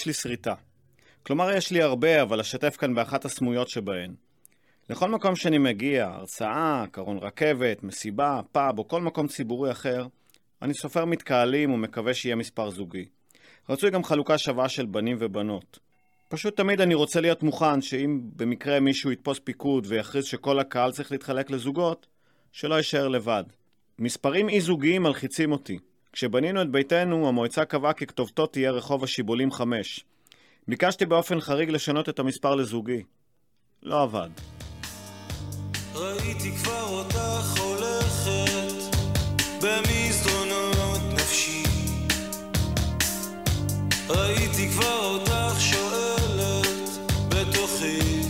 יש 0.00 0.06
לי 0.06 0.12
שריטה. 0.12 0.54
כלומר, 1.22 1.50
יש 1.50 1.70
לי 1.70 1.82
הרבה, 1.82 2.22
אבל 2.22 2.40
אשתף 2.40 2.76
כאן 2.76 2.94
באחת 2.94 3.24
הסמויות 3.24 3.68
שבהן. 3.68 4.14
לכל 4.90 5.08
מקום 5.08 5.36
שאני 5.36 5.58
מגיע, 5.58 6.06
הרצאה, 6.06 6.84
קרון 6.92 7.18
רכבת, 7.18 7.82
מסיבה, 7.82 8.40
פאב 8.52 8.78
או 8.78 8.88
כל 8.88 9.02
מקום 9.02 9.28
ציבורי 9.28 9.70
אחר, 9.70 10.06
אני 10.62 10.74
סופר 10.74 11.04
מתקהלים 11.04 11.72
ומקווה 11.72 12.14
שיהיה 12.14 12.36
מספר 12.36 12.70
זוגי. 12.70 13.04
רצוי 13.68 13.90
גם 13.90 14.04
חלוקה 14.04 14.38
שווה 14.38 14.68
של 14.68 14.86
בנים 14.86 15.16
ובנות. 15.20 15.78
פשוט 16.28 16.56
תמיד 16.56 16.80
אני 16.80 16.94
רוצה 16.94 17.20
להיות 17.20 17.42
מוכן 17.42 17.82
שאם 17.82 18.20
במקרה 18.36 18.80
מישהו 18.80 19.12
יתפוס 19.12 19.38
פיקוד 19.44 19.86
ויכריז 19.88 20.24
שכל 20.24 20.58
הקהל 20.58 20.92
צריך 20.92 21.12
להתחלק 21.12 21.50
לזוגות, 21.50 22.06
שלא 22.52 22.74
יישאר 22.74 23.08
לבד. 23.08 23.44
מספרים 23.98 24.48
אי-זוגיים 24.48 25.02
מלחיצים 25.02 25.52
אותי. 25.52 25.78
כשבנינו 26.12 26.62
את 26.62 26.70
ביתנו, 26.70 27.28
המועצה 27.28 27.64
קבעה 27.64 27.92
כי 27.92 28.06
כתובתו 28.06 28.46
תהיה 28.46 28.70
רחוב 28.70 29.04
השיבולים 29.04 29.52
5. 29.52 30.04
ביקשתי 30.68 31.06
באופן 31.06 31.40
חריג 31.40 31.70
לשנות 31.70 32.08
את 32.08 32.18
המספר 32.18 32.54
לזוגי. 32.54 33.02
לא 33.82 34.02
עבד. 34.02 34.28
ראיתי 35.94 36.52
כבר 36.56 36.82
אותך 36.82 37.60
הולכת 37.60 38.96
במסדרונות 39.62 41.00
נפשי 41.12 41.62
ראיתי 44.08 44.68
כבר 44.68 45.04
אותך 45.04 45.60
שואלת 45.60 46.88
בתוכי 47.28 48.20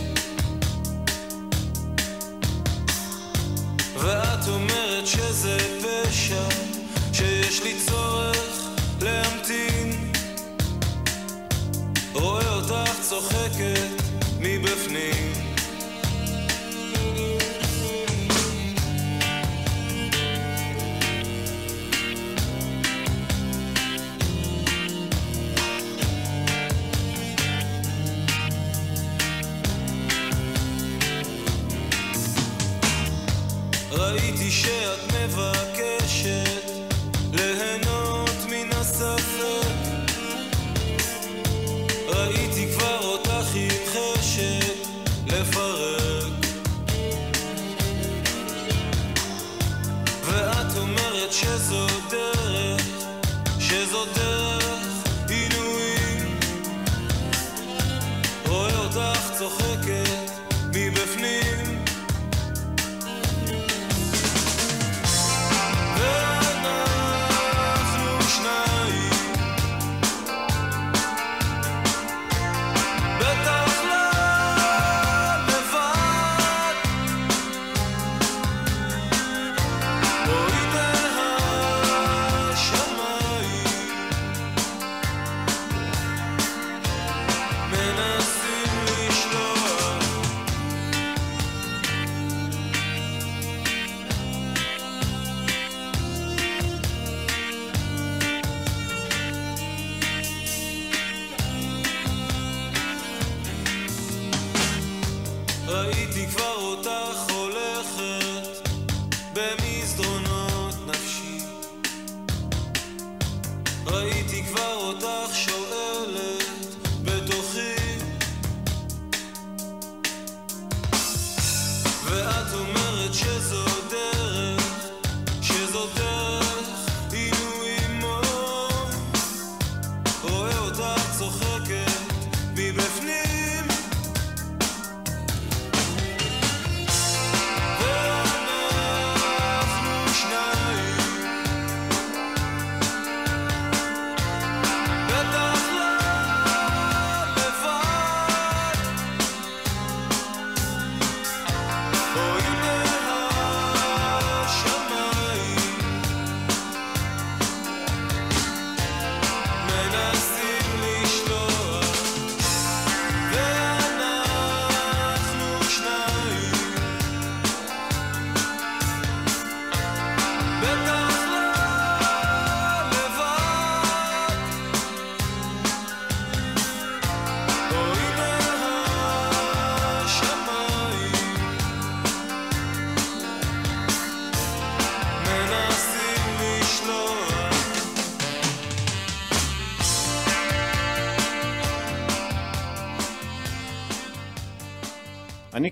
ואת 3.95 4.47
אומרת 4.47 5.07
לי 5.07 5.30
צורך 7.91 8.69
להמתין. 9.01 10.11
רואה 12.13 12.55
אותך 12.55 12.99
צוחקת 13.01 13.40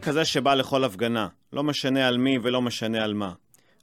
כזה 0.10 0.26
שבא 0.26 0.54
לכל 0.54 0.84
הפגנה, 0.84 1.28
לא 1.54 1.64
משנה 1.64 2.08
על 2.08 2.18
מי 2.18 2.38
ולא 2.44 2.62
משנה 2.62 3.04
על 3.04 3.14
מה. 3.14 3.34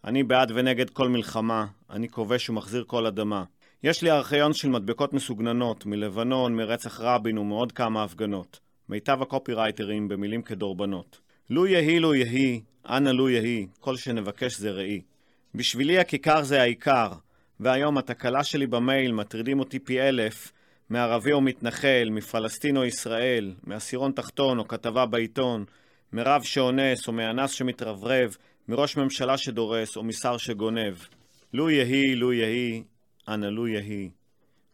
אני 0.04 0.22
בעד 0.22 0.52
ונגד 0.54 0.90
כל 0.90 1.08
מלחמה, 1.08 1.66
אני 1.90 2.08
כובש 2.08 2.50
ומחזיר 2.50 2.84
כל 2.86 3.06
אדמה. 3.06 3.44
יש 3.82 4.02
לי 4.02 4.10
ארכיון 4.10 4.52
של 4.52 4.68
מדבקות 4.68 5.12
מסוגננות, 5.12 5.86
מלבנון, 5.86 6.56
מרצח 6.56 7.00
רבין 7.00 7.38
ומעוד 7.38 7.72
כמה 7.72 8.04
הפגנות. 8.04 8.60
מיטב 8.88 9.22
הקופירייטרים 9.22 10.08
במילים 10.08 10.42
כדורבנות. 10.42 11.20
לו 11.50 11.66
יהי 11.66 11.98
לו 11.98 12.14
יהי, 12.14 12.60
אנא 12.88 13.10
לו 13.10 13.28
יהי, 13.28 13.66
כל 13.80 13.96
שנבקש 13.96 14.56
זה 14.56 14.70
ראי. 14.70 15.02
בשבילי 15.54 15.98
הכיכר 15.98 16.42
זה 16.42 16.62
העיקר, 16.62 17.12
והיום 17.60 17.98
התקלה 17.98 18.44
שלי 18.44 18.66
במייל 18.66 19.12
מטרידים 19.12 19.58
אותי 19.58 19.78
פי 19.78 20.00
אלף, 20.00 20.52
מערבי 20.90 21.32
או 21.32 21.40
מתנחל, 21.40 22.08
מפלסטין 22.10 22.76
או 22.76 22.84
ישראל, 22.84 23.54
מעשירון 23.64 24.12
תחתון 24.12 24.58
או 24.58 24.68
כתבה 24.68 25.06
בעיתון, 25.06 25.64
מרב 26.12 26.42
שאונס 26.42 27.09
או 27.09 27.12
מאנס 27.12 27.50
שמתרברב, 27.50 28.36
מראש 28.68 28.96
ממשלה 28.96 29.38
שדורס 29.38 29.96
או 29.96 30.04
משר 30.04 30.36
שגונב. 30.36 30.94
לו 31.52 31.70
יהי, 31.70 32.14
לו 32.14 32.32
יהי, 32.32 32.82
אנא 33.28 33.46
לו 33.46 33.66
יהי. 33.66 34.11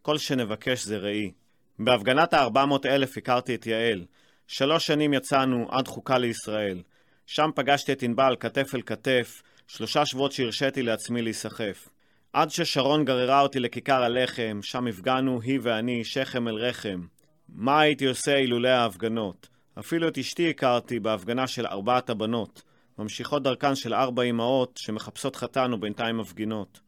כל 0.03 0.19
שנבקש 0.19 0.85
זה 0.85 0.99
ראי. 0.99 1.33
בהפגנת 1.79 2.35
ה-400 2.35 2.87
אלף 2.87 3.17
הכרתי 3.17 3.55
את 3.55 3.67
יעל. 3.67 4.05
שלוש 4.47 4.87
שנים 4.87 5.15
יצאנו 5.15 5.67
עד 5.71 5.89
חוקה 5.89 6.19
לישראל. 6.19 6.83
שם 7.27 7.51
פגשתי 7.55 7.93
את 7.93 8.03
ענבל 8.03 8.37
כתף 8.41 8.75
אל 8.75 8.83
כתף, 8.83 9.43
שלושה 9.67 10.07
שבועות 10.07 10.33
שהרשיתי 10.33 10.83
לעצמי 10.83 11.23
להיסחף. 11.23 11.89
עד 12.33 12.51
ששרון 12.51 13.05
גררה 13.05 13.41
אותי 13.41 13.61
לכיכר 13.61 14.03
הלחם, 14.03 14.61
שם 14.63 14.87
הפגנו 14.87 15.41
היא 15.41 15.59
ואני 15.63 16.05
שכם 16.05 16.49
אל 16.49 16.55
רחם. 16.55 17.01
מה 17.49 17.81
הייתי 17.81 18.07
עושה 18.07 18.37
אילולא 18.37 18.69
ההפגנות? 18.69 19.49
אפילו 19.79 20.09
את 20.09 20.19
אשתי 20.19 20.51
הכרתי 20.51 21.01
בהפגנה 21.01 21.47
של 21.47 21.67
ארבעת 21.67 22.11
הבנות, 22.11 22.63
ממשיכות 22.99 23.43
דרכן 23.43 23.75
של 23.75 23.95
ארבע 23.95 24.23
אמהות 24.23 24.77
שמחפשות 24.77 25.37
חתן 25.37 25.73
ובינתיים 25.73 26.19
מפגינות. 26.19 26.81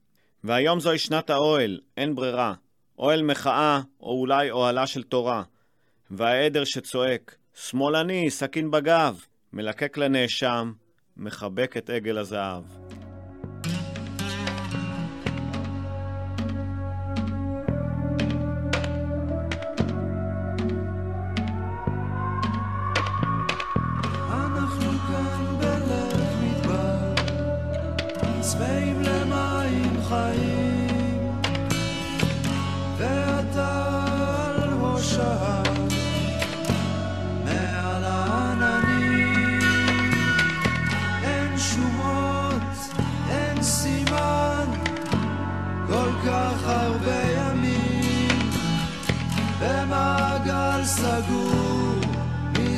והיום 0.44 0.80
זוהי 0.80 0.98
שנת 0.98 1.30
האוהל, 1.30 1.80
אין 1.96 2.14
ברירה. 2.14 2.54
אוהל 2.98 3.22
מחאה, 3.22 3.80
או 4.00 4.20
אולי 4.20 4.50
אוהלה 4.50 4.86
של 4.86 5.02
תורה. 5.02 5.42
והעדר 6.10 6.64
שצועק, 6.64 7.36
שמאלני, 7.54 8.30
סכין 8.30 8.70
בגב, 8.70 9.24
מלקק 9.52 9.96
לנאשם, 9.96 10.72
מחבק 11.16 11.76
את 11.76 11.90
עגל 11.90 12.18
הזהב. 12.18 12.64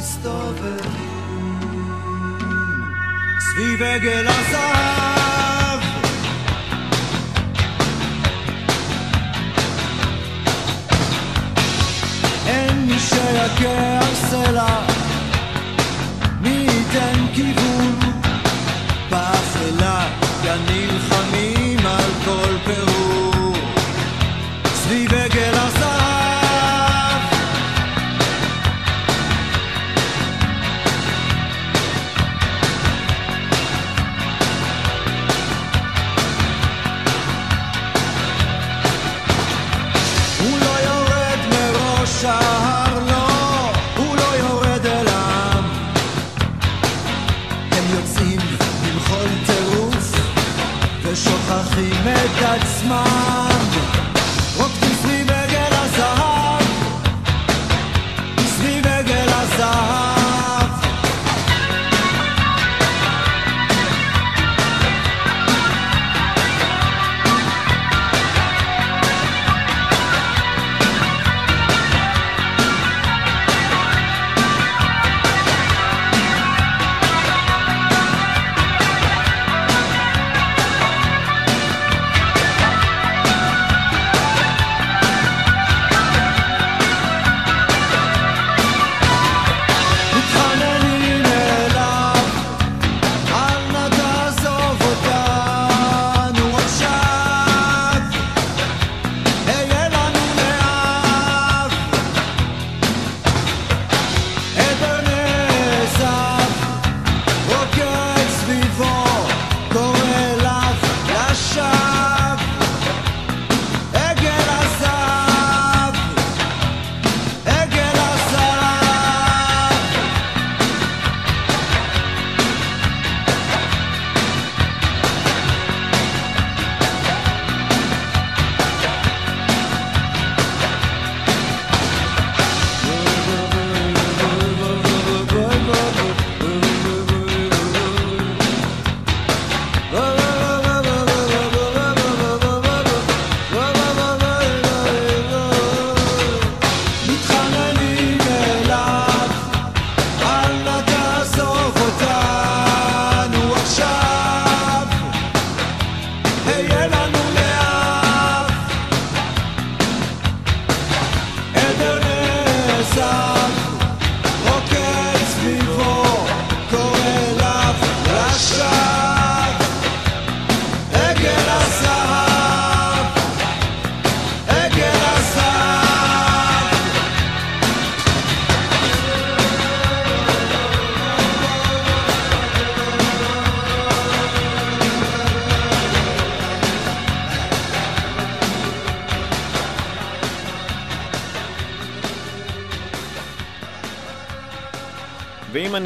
מסתובבים. 0.07 0.91
סביב 3.41 3.83
עגל 3.83 4.27
הזהב. 4.29 5.81
אין 12.47 12.87
מי 12.87 12.99
שיכה 12.99 14.01
סלע. 14.15 14.81
מי 16.41 16.49
ייתן 16.49 17.27
כיוון? 17.35 17.99
באפלה 19.11 20.09
כאן 20.43 20.59
נלחמים 20.69 21.87
על 21.87 22.11
כל 22.25 22.57
פירור 22.65 22.86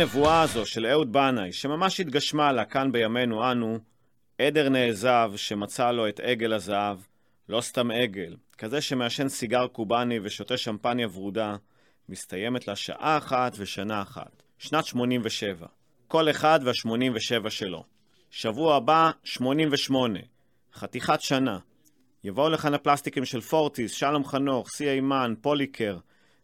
הנבואה 0.00 0.42
הזו 0.42 0.66
של 0.66 0.86
אהוד 0.86 1.12
בנאי, 1.12 1.52
שממש 1.52 2.00
התגשמה 2.00 2.52
לה 2.52 2.64
כאן 2.64 2.92
בימינו 2.92 3.50
אנו, 3.50 3.78
עדר 4.38 4.68
נעזב 4.68 5.32
שמצא 5.36 5.90
לו 5.90 6.08
את 6.08 6.20
עגל 6.20 6.52
הזהב, 6.52 6.98
לא 7.48 7.60
סתם 7.60 7.90
עגל, 7.90 8.36
כזה 8.58 8.80
שמעשן 8.80 9.28
סיגר 9.28 9.66
קובאני 9.66 10.18
ושותה 10.22 10.56
שמפניה 10.56 11.06
ורודה, 11.08 11.56
מסתיימת 12.08 12.68
לה 12.68 12.76
שעה 12.76 13.18
אחת 13.18 13.52
ושנה 13.58 14.02
אחת. 14.02 14.42
שנת 14.58 14.84
87. 14.86 15.66
כל 16.08 16.30
אחד 16.30 16.60
וה-87 16.64 17.50
שלו. 17.50 17.84
שבוע 18.30 18.76
הבא, 18.76 19.10
88. 19.24 20.18
חתיכת 20.74 21.20
שנה. 21.20 21.58
יבואו 22.24 22.48
לכאן 22.48 22.74
הפלסטיקים 22.74 23.24
של 23.24 23.40
פורטיס, 23.40 23.92
שלום 23.92 24.24
חנוך, 24.24 24.68
סי 24.70 24.90
אימן, 24.90 25.34
פוליקר, 25.40 25.98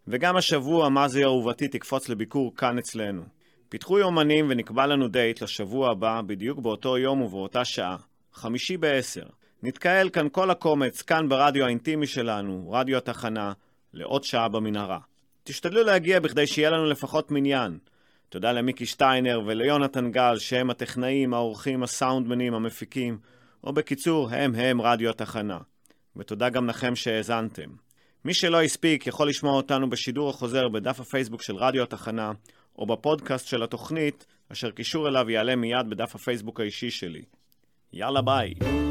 וגם 0.09 0.37
השבוע 0.37 0.89
מזי 0.89 1.25
אהובתי 1.25 1.69
תקפוץ 1.69 2.09
לביקור 2.09 2.57
כאן 2.57 2.79
אצלנו. 2.79 3.36
פיתחו 3.69 3.99
יומנים 3.99 4.47
ונקבע 4.49 4.87
לנו 4.87 5.09
דייט 5.09 5.43
לשבוע 5.43 5.91
הבא, 5.91 6.21
בדיוק 6.27 6.59
באותו 6.59 6.99
יום 6.99 7.23
ובאותה 7.23 7.65
שעה. 7.65 7.97
חמישי 8.33 8.77
בעשר. 8.77 9.27
נתקהל 9.63 10.11
כאן 10.11 10.29
כל 10.33 10.51
הקומץ, 10.51 11.03
כאן 11.03 11.29
ברדיו 11.29 11.65
האינטימי 11.65 12.07
שלנו, 12.07 12.71
רדיו 12.71 12.97
התחנה, 12.97 13.53
לעוד 13.93 14.25
שעה 14.25 14.49
במנהרה. 14.49 14.99
תשתדלו 15.45 15.83
להגיע 15.83 16.21
בכדי 16.21 16.47
שיהיה 16.47 16.71
לנו 16.71 16.87
לפחות 16.87 17.31
מניין. 17.31 17.79
תודה 18.29 18.53
למיקי 18.53 18.87
שטיינר 18.87 19.41
וליונתן 19.47 20.11
גל, 20.11 20.39
שהם 20.39 20.71
הטכנאים, 20.71 21.35
האורחים, 21.35 21.83
הסאונדמנים, 21.83 22.55
המפיקים, 22.55 23.19
או 23.65 23.73
בקיצור, 23.73 24.31
הם 24.31 24.55
הם 24.55 24.81
רדיו 24.81 25.11
התחנה. 25.11 25.59
ותודה 26.17 26.49
גם 26.49 26.69
לכם 26.69 26.97
שהאזנתם. 26.97 27.71
מי 28.25 28.35
שלא 28.35 28.63
הספיק 28.63 29.07
יכול 29.07 29.29
לשמוע 29.29 29.53
אותנו 29.53 29.91
בשידור 29.91 30.31
החוזר 30.31 30.69
בדף 30.69 31.01
הפייסבוק 31.01 31.43
של 31.43 31.57
רדיו 31.57 31.83
התחנה, 31.83 32.33
או 32.79 32.87
בפודקאסט 32.87 33.47
של 33.47 33.63
התוכנית, 33.63 34.27
אשר 34.53 34.71
קישור 34.71 35.09
אליו 35.09 35.31
יעלה 35.31 35.57
מיד 35.57 35.91
בדף 35.91 36.15
הפייסבוק 36.15 36.61
האישי 36.61 36.91
שלי. 36.91 37.23
יאללה 37.93 38.23
ביי. 38.23 38.86